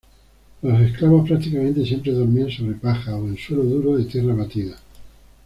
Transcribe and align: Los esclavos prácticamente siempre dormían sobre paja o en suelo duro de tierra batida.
Los 0.63 0.81
esclavos 0.81 1.29
prácticamente 1.29 1.85
siempre 1.85 2.11
dormían 2.11 2.49
sobre 2.49 2.75
paja 2.75 3.15
o 3.17 3.27
en 3.27 3.37
suelo 3.37 3.63
duro 3.65 3.97
de 3.97 4.05
tierra 4.05 4.33
batida. 4.33 4.75